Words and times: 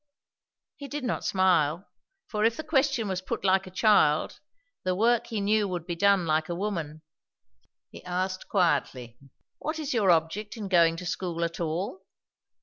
He 0.77 0.87
did 0.87 1.03
not 1.03 1.23
smile, 1.23 1.87
for 2.27 2.43
if 2.43 2.57
the 2.57 2.63
question 2.63 3.07
was 3.07 3.21
put 3.21 3.45
like 3.45 3.67
a 3.67 3.69
child, 3.69 4.39
the 4.83 4.95
work 4.95 5.27
he 5.27 5.39
knew 5.39 5.67
would 5.67 5.85
be 5.85 5.95
done 5.95 6.25
like 6.25 6.49
a 6.49 6.55
woman. 6.55 7.03
He 7.91 8.03
asked 8.03 8.47
quietly, 8.49 9.19
"What 9.59 9.77
is 9.77 9.93
your 9.93 10.09
object 10.09 10.57
in 10.57 10.69
going 10.69 10.95
to 10.97 11.05
school 11.05 11.43
at 11.43 11.59
all?" 11.59 12.01